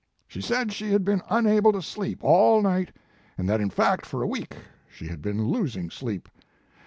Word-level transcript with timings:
She 0.27 0.41
said 0.41 0.71
she 0.71 0.89
had 0.93 1.05
been 1.05 1.21
unable 1.29 1.71
to 1.73 1.81
sleep 1.83 2.23
all 2.23 2.63
night 2.63 2.91
and 3.37 3.47
that 3.47 3.61
in 3.61 3.69
fact 3.69 4.03
for 4.03 4.23
a 4.23 4.27
week 4.27 4.55
she 4.89 5.05
had 5.09 5.21
been 5.21 5.49
losing 5.49 5.91
sleep. 5.91 6.27